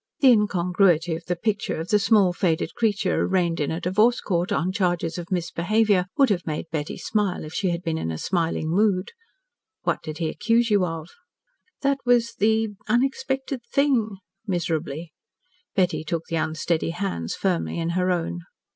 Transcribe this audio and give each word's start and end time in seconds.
The 0.21 0.29
incongruity 0.31 1.15
of 1.15 1.25
the 1.25 1.35
picture 1.35 1.79
of 1.79 1.89
the 1.89 1.99
small, 1.99 2.33
faded 2.33 2.73
creature 2.73 3.21
arraigned 3.21 3.59
in 3.59 3.69
a 3.69 3.79
divorce 3.79 4.19
court 4.19 4.51
on 4.51 4.71
charges 4.71 5.19
of 5.19 5.31
misbehaviour 5.31 6.07
would 6.17 6.31
have 6.31 6.43
made 6.47 6.71
Betty 6.71 6.97
smile 6.97 7.43
if 7.45 7.53
she 7.53 7.69
had 7.69 7.83
been 7.83 7.99
in 7.99 8.17
smiling 8.17 8.71
mood. 8.71 9.11
"What 9.83 10.01
did 10.01 10.17
he 10.17 10.29
accuse 10.29 10.71
you 10.71 10.85
of?" 10.87 11.11
"That 11.83 11.99
was 12.03 12.33
the 12.39 12.65
the 12.65 12.75
unexpected 12.89 13.61
thing," 13.71 14.17
miserably. 14.47 15.13
Betty 15.75 16.03
took 16.03 16.25
the 16.29 16.35
unsteady 16.35 16.89
hands 16.89 17.35
firmly 17.35 17.77
in 17.77 17.89
her 17.89 18.09
own. 18.09 18.39